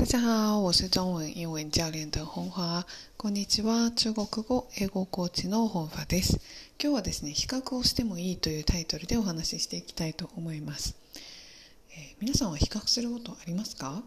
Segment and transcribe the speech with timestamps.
[0.00, 2.86] 大家好，我是中文英文教練的本華。
[3.18, 3.90] こんにちは。
[3.90, 6.40] 中国語、英語コーチの本華です。
[6.82, 10.96] 今日はですね、比較をしてもいいというタイトルでお話ししていきたいと思います。
[11.90, 14.02] えー、皆さんは比較することありますか？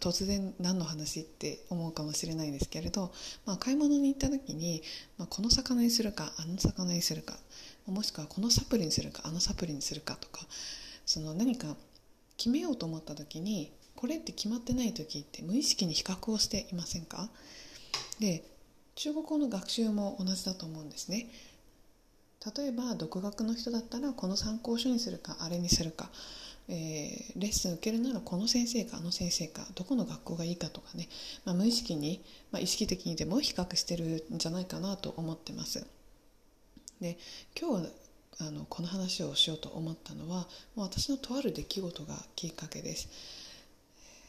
[0.00, 3.12] 突然何の話って思うかもしれないですけれど、
[3.44, 4.82] まあ、買い物に行った時に、
[5.18, 7.34] まあ、この魚にするかあの魚にするか
[7.86, 10.46] もしくはこのサプリにするかあのサプリにするかとか
[11.04, 11.76] その何か
[12.38, 13.70] 決めようと思った時に
[14.00, 17.28] これって決まってない時って無意識に比較をしていませんか？
[18.18, 18.44] で
[18.94, 21.26] 中国語の学習も同じだと思うんですね。
[22.56, 26.08] 例えば独学の人だったらこの参考書にするかあれにするか、
[26.68, 31.06] えー、レッスン受けるならこの先生かあの先生かどこの学校がいいかとかね、
[31.44, 35.86] まあ、無意識に、まあ、意識的にでも比較してるんじゃないかなと思ってます。
[37.02, 37.18] で
[37.60, 37.88] 今日
[38.38, 43.10] あのこの話をしようと思ったのはもう私のとある出来事がきっかけです。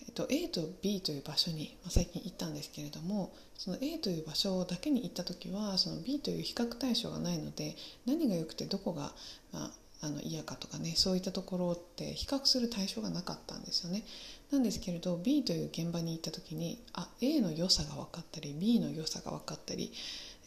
[0.08, 9.14] えっと、A と B という場所に、ま、最近行ったんですけれどもその A という場所だけに行った時はその B という比較対象がないので何が良くてどこが、
[9.54, 14.04] まあ、あの嫌かとかねそういったところって比較する対象がなかったんですよね。
[14.52, 19.94] なんですけれど B という現場に行った時にあ A の良さが分かったり B の良さが分かったり、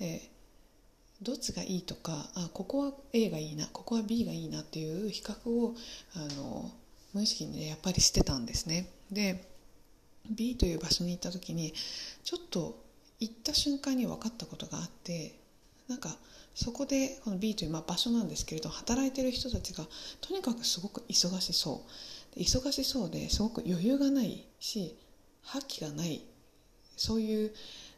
[0.01, 0.21] えー、
[1.23, 5.75] どっちがいいとかあここは A がいいなここは B がいいなっていう比較を
[6.17, 6.71] あの
[7.15, 8.91] 無意識にねやっぱりしてたんですね。
[9.11, 9.49] で
[10.29, 11.73] B という場所に行った時に
[12.25, 12.83] ちょっと
[13.21, 15.39] 行った瞬間に分かったことがあって
[15.89, 16.17] なんか
[16.55, 19.85] そこでこの B というまあ場所なんですけれど働いてる人たちが
[20.21, 21.83] とにかくすごく忙しそ
[22.37, 24.97] う忙しそうですごく余裕がないし
[25.43, 26.23] 覇気がない
[26.97, 27.53] そういう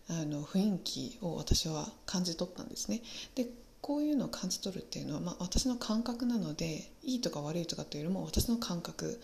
[0.09, 3.03] あの雰囲気を私は感じ取ったんですね。
[3.35, 3.47] で
[3.87, 9.21] こういうのを感じ取るっていうのは、まあ、私の感覚なのでいいとか悪いとかというよりも私の感覚。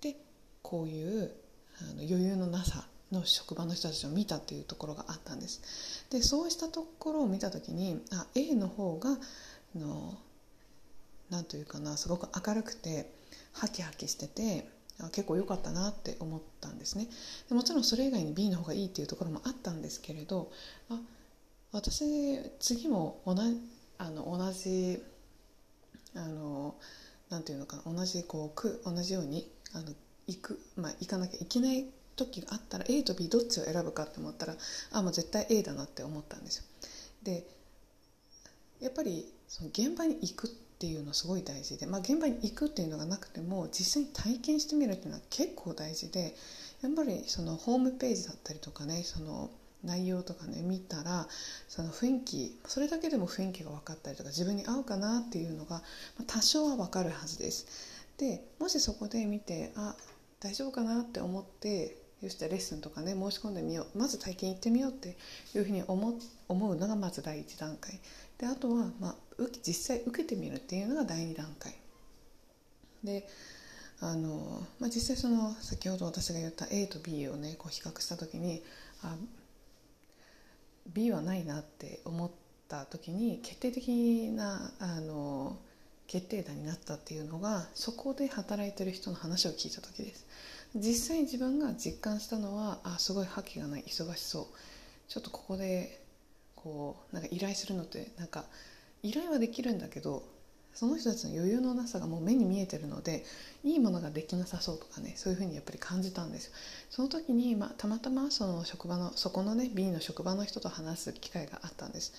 [0.00, 0.14] で
[0.62, 1.32] こういう
[1.80, 6.06] あの余裕のなさの職場の人たちを見たというところがあったんです。
[6.10, 9.18] でそうしたところを見た時にあ A の方が
[9.74, 10.14] の
[11.28, 13.10] なんというかなすごく明るくて
[13.54, 14.68] ハキハキしてて
[15.10, 17.08] 結構良かったなって思ったんですね。
[17.48, 20.52] でもちろんそれ以外に B の方がいいっていうところもあったんですけれど
[20.90, 21.00] あ
[21.72, 22.04] 私
[22.60, 23.60] 次も同じ
[23.98, 25.02] あの同じ
[26.14, 26.74] あの
[27.28, 29.92] なんていうのかな同じこうく同じようにあの
[30.26, 31.86] 行く、まあ、行かなきゃいけない
[32.16, 34.54] 時があったら A と B どっちを選ぶかって思ったら
[34.92, 36.64] あもう絶対 A だなって思ったんですよ。
[37.22, 37.46] で
[38.80, 46.34] やっぱりその現場に行くっていうのすごい大事で、まあ、現場に行くっていうのがなくても実際に体験してみるっていうのは結構大事で
[46.82, 49.50] やっぱりそのホームページだったりとかねその
[49.86, 51.26] 内容とかね見たら
[51.68, 55.82] その雰囲気それだけでも雰囲気が分かったりとか自分に合うかなっていうのが
[56.26, 57.66] 多少は分かるはずです。
[58.18, 59.94] でもしそこで見てあ
[60.40, 63.98] 大丈夫かなって思ってよしじゃレッスンとかね申し込んでみよう。
[63.98, 65.16] まず体験行ってみようって
[65.54, 66.18] いうふうに思
[66.48, 68.00] 思うのがまず第一段階。
[68.38, 69.14] であとは、まあ、
[69.66, 71.74] 実際受けてみるっていうのが第二段階。
[73.04, 73.28] で
[74.00, 78.62] あの、まあ、実際その先ほど私が言った A と B をねこう比較した時に
[79.02, 79.16] あ
[80.96, 82.30] B はないなって思っ
[82.68, 85.58] た時に決定的なあの
[86.06, 90.26] 決定打になったっていうのがそこで働いてる人の話を聞いた時です。
[90.74, 94.46] 実際自分が実感したのはあすごい覇気がない忙しそう。
[95.06, 96.00] ちょっとここで
[96.54, 98.46] こうなんか依頼するのってなんか
[99.02, 100.22] 依頼はできるんだけど
[100.76, 103.24] その人たちの余裕のなさがもう目に見えてるので
[103.64, 106.52] いいものができなさそうとかねそういうふうにやっぱり感じたんですよ
[106.90, 112.12] その時に、まあ、たまたまその職場のそこのね B の職場の人と話す機会があったんです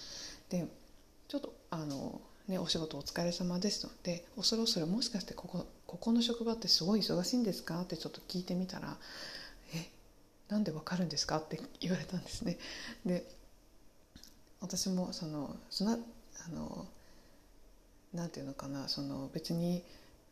[0.50, 0.68] で
[1.28, 8.98] ちょっとあのね、お仕事お疲れ様ですので恐る恐るもしかしてここここの職場ってすごい忙しいんですかってちょっと聞いてみたら
[9.76, 9.90] 「え
[10.48, 12.58] なんでわかるんですか?」って言われたんですね。
[13.06, 13.30] で
[14.62, 16.00] 私もそのその
[16.46, 16.88] あの
[18.14, 19.84] なんていうのかなその別に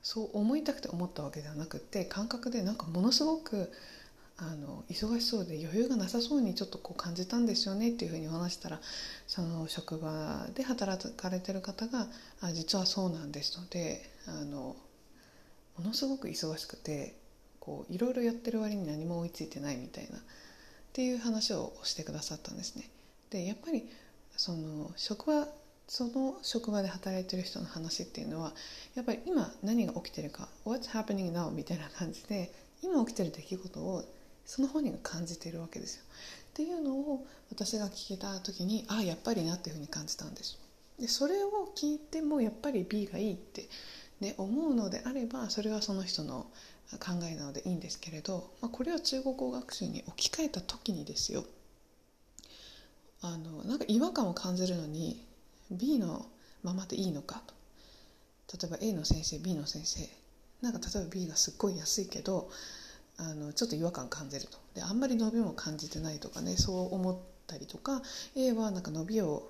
[0.01, 3.71] そう思いたくて思ったわけではなくて感覚でなんかものすごく
[4.37, 8.81] あの忙しそうで余裕がなさそうにちょっとこう感じたんですよねっていうふうにお話したら
[9.27, 12.07] その職場で働かれてる方が
[12.41, 14.75] 「あ実はそうなんです」のであの
[15.77, 17.15] ものすごく忙しくて
[17.61, 20.21] こういろいろやってる割に何も追いついてないみたいなっ
[20.91, 22.89] ていう話をしてくださったんですね。
[23.29, 23.89] でやっぱり
[24.37, 25.47] その職場
[25.87, 28.53] その職場で働いてる人の話っていうのは
[28.95, 32.51] やっぱり今何が起きてるか「What's happening now?」みたいな感じで
[32.81, 34.03] 今起きてる出来事を
[34.45, 36.03] その本人が感じているわけですよ。
[36.03, 40.57] っていうのを私が聞けた時にああやっぱりなっていうふうに感じたんです。
[40.99, 43.67] でそれを聞いてもやっぱり B がいいって、
[44.21, 46.47] ね、思うのであればそれはその人の
[46.99, 51.43] 考えなのでいいんですけれど、まあ、これを中国語学習に置き換えた時にですよ
[53.21, 55.25] あのなんか違和感を感じるのに
[55.71, 56.25] B の
[56.63, 57.53] ままでいいのかと。
[58.57, 60.07] 例えば A の先生 B の先生。
[60.61, 62.49] なんか例えば B がすっごい安いけど
[63.17, 64.57] あのちょっと違和感感じると。
[64.73, 67.17] であんまり伸びも感じてないとかねそう思っ
[67.47, 68.01] たりとか
[68.35, 69.49] A はなんか伸びを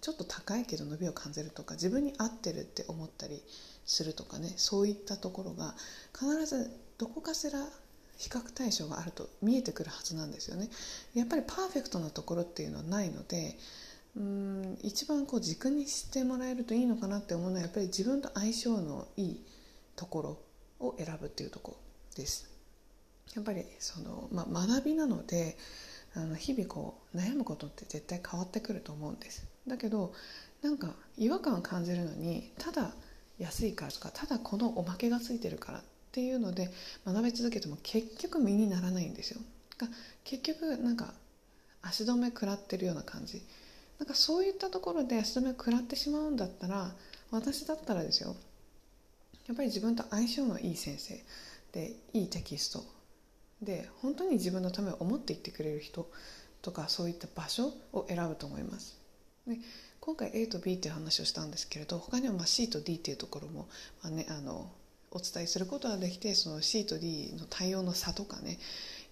[0.00, 3.42] ちょっと高いけど伸びを感じるとか自分に合ってるって思ったり
[3.84, 5.74] するとかねそういったところが
[6.14, 7.58] 必ずどこかしら
[8.16, 10.68] 比較対象があると見えてくるはずなんですよね。
[11.14, 13.58] やっぱりパーフェクトなところっていうのはないので
[14.16, 19.44] うん一番こう軸にしてもらえるといいのかなって思うのはやっぱり自分と相性のいい
[19.96, 20.22] とこ
[20.80, 21.76] ろを選ぶっていうところ
[22.16, 22.50] です。
[23.34, 25.56] やっぱりその、まあ、学びなので
[26.14, 29.46] あの日々こう悩むことって絶対変わってくると思うんです。
[29.66, 30.12] だけど
[30.60, 32.92] なんか違和感を感じるのにただ
[33.38, 35.82] 安いからとかただこのおまけがついてるからっ
[36.12, 36.70] ていうので
[37.06, 39.40] 学び続けても結局身にならないんですよ。
[40.24, 41.14] 結局なんか
[41.80, 43.42] 足止め食らってるような感じ。
[44.02, 46.90] なんかそういったところで足止めを食らってしまうんだったら
[47.30, 48.34] 私だったらですよ
[49.46, 51.22] やっぱり自分と相性のいい先生
[51.70, 52.84] でいいテキスト
[53.62, 56.10] で本当に自分のためを思って言ってくれる人
[56.62, 58.98] とかそういった場所を選ぶと思います。
[59.46, 59.58] で
[60.00, 63.68] 今回 A と B っていう話をしたんですけれど他にはま C と D っていうところも、
[64.02, 64.68] まあね、あの
[65.12, 68.58] お伝えすることができてその C と D の対応の差とかね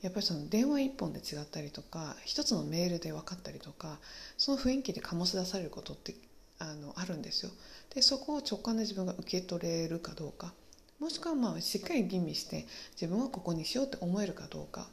[0.03, 3.99] やっぱりその電話一本で違ったりとか一つのメールで分かったりとか
[4.39, 6.15] その雰囲気で醸し出されることって
[6.59, 7.53] あのあるんですよ。
[7.95, 10.53] でそこを直感で自分が受け取れるかどうか。
[10.99, 14.89] もしくはまあしっかり吟味して自分はここにしようって思えるかどうか。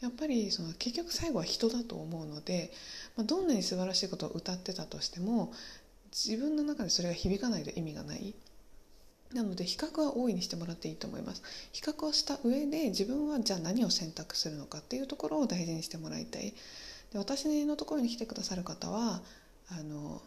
[0.00, 2.72] やっぱりその結局最後は人だと思うので、
[3.16, 5.52] ま、どんなに素晴らしいことを歌ってたとしても
[6.12, 8.34] 自分の中でそれが響かないと意味がない。
[9.32, 11.42] なので比較は大いにしてもらっていいと思います。
[11.72, 16.54] 比較をした上で自分はじゃあ何を選択するのかっていうところを大事にしてもらいたい。
[17.12, 19.22] で私のところに来てくださる方は
[19.68, 20.22] あの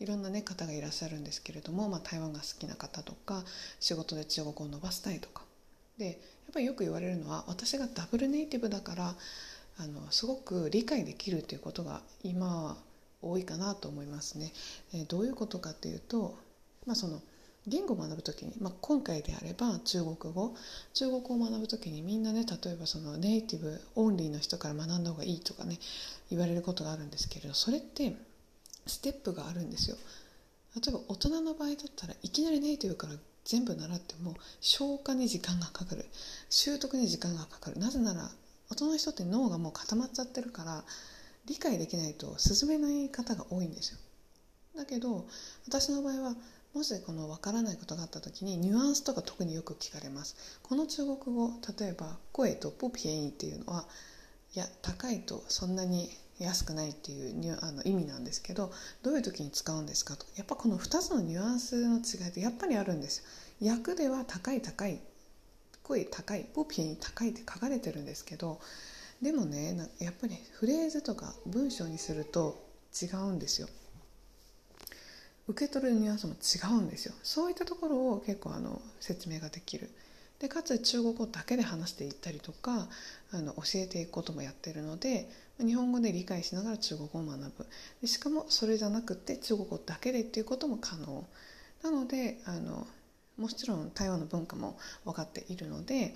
[0.00, 3.44] いろんな、ね、方がいらっしゃるんですけれども、まあ、台湾が好きな方とか
[3.80, 5.42] 仕事で中国を伸ばしたいとか。
[5.98, 6.16] でやっ
[6.52, 9.16] ぱりよく言われるのは私がダブルネイティブだから
[9.78, 12.76] あのすごく理解できるということが今は
[13.22, 14.52] 多いかなと思いますね。
[14.92, 16.36] えどういうことかっていうと、
[16.86, 17.22] まあ、その
[17.66, 20.54] 言語を学ぶ時に、まあ、今回であれば中国語。
[20.92, 25.78] 中国語を学ぶ時にみんなね例えばそのネイティブオンリーの人から学んだ方がいいとかね
[26.30, 28.14] 言われることがあるんですけれどそれって
[28.86, 29.96] ステップがあるんですよ。
[30.76, 33.14] 例えば大人の場合だったらいきなりネイティブから
[33.44, 36.04] 全部習っても消化に時間がかかる。
[36.50, 37.78] 習得に時間がかかる。
[37.78, 38.30] なぜなら
[38.70, 40.84] 大人の人って脳がもう固まっちゃってるから
[41.46, 43.98] 理解できないと進めない方が多いんですよ。
[44.76, 45.26] だけど
[45.66, 46.34] 私の場合は
[46.74, 50.58] もしこの分からないことがあった時にニュアンスとか特によく聞かれます。
[50.62, 53.86] この中国語例えば「声」と「ポピエイ」っていうのは
[54.56, 56.10] いや高いとそんなに
[56.40, 58.72] 安くないっていうあの意味なんですけど
[59.02, 60.26] どういう時に使うんですかと。
[60.34, 63.22] やっぱこの2つのニュアンスの違いってやっぱりあるんです。
[63.60, 65.00] よ訳では高い高い
[65.84, 68.58] 声高いポピーに高いって書かれてるんですけど
[69.22, 72.66] でもねやっぱりフレーズとか文章にすると
[73.00, 73.68] 違うんですよ。
[75.46, 77.14] 受け取るニュアンスも違うんですよ。
[77.22, 79.90] そういったところを結構あの説明ができる。
[80.38, 82.88] でかつ中国語だけで話していったりとか
[83.30, 87.66] あの教えていくこともやってるので日本語で理解しながら中国語を学ぶ。
[88.00, 91.24] でしかもそれじゃなくて中国語だけでっていうことも可能。
[91.82, 92.86] なのであの
[93.36, 96.14] もちろん台湾の文化も分かっているので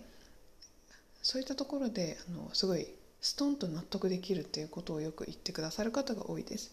[1.23, 2.87] そういったところであのすごい
[3.21, 6.71] ストンと納得できるっていうことをよく言ってくださる方が多いです。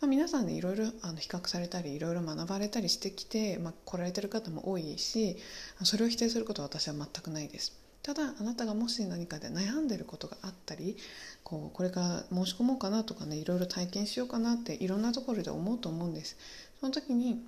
[0.00, 5.36] まあ、皆さんねいろいろあの比較されたりいろいろ学ばれたりしてきて、まあ、来られてる方も多いし
[5.82, 7.86] それを否定することは私は全くないです。
[8.06, 10.96] ただあなたがもし何かで悩んでることがあったり
[11.42, 16.36] こうこれから申し込もうかなとかねいろいろ体験しようかなっていろんなところで思うと思うんです
[16.78, 17.42] その時に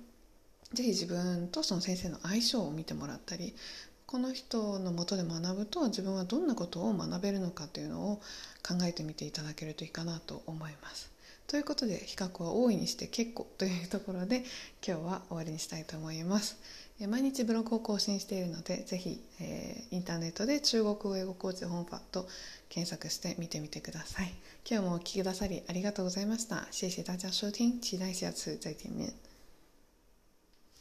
[0.73, 3.55] 是非自分とその先生の相性を見てもらったり
[4.09, 8.15] この人のもとで学ぶと自分はどんなことを学べるのかというのを
[8.67, 11.11] 考えてみていただけるといいかなと思います。
[11.45, 14.37] ということで比較は大いにして結構というところで
[14.83, 16.57] 今日は終わりにしたいと思います。
[17.07, 22.27] 毎日ブログを更新しているのでぜひ、えー、インターネットで中国語英語コーチ本ファと
[22.67, 24.33] 検索して見てみてください。
[24.67, 26.67] 今日もお聴きくださりありがとうございました。
[26.71, 29.28] 谢谢大家收听期待下次再见面